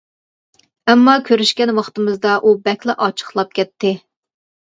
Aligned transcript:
ئەمما 0.93 1.13
كۆرۈشكەن 1.27 1.71
ۋاقتىمىزدا 1.79 2.33
ئۇ 2.49 2.53
بەكلا 2.69 2.97
ئاچچىقلاپ 3.05 3.53
كەتتى. 3.59 3.93